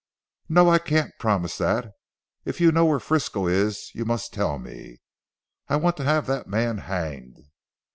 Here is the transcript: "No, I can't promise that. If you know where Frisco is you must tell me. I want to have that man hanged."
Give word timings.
"No, 0.49 0.67
I 0.67 0.79
can't 0.79 1.13
promise 1.19 1.59
that. 1.59 1.93
If 2.43 2.59
you 2.59 2.71
know 2.71 2.85
where 2.87 2.99
Frisco 2.99 3.45
is 3.45 3.91
you 3.93 4.03
must 4.03 4.33
tell 4.33 4.57
me. 4.57 4.99
I 5.67 5.75
want 5.75 5.95
to 5.97 6.03
have 6.03 6.25
that 6.25 6.47
man 6.47 6.79
hanged." 6.79 7.37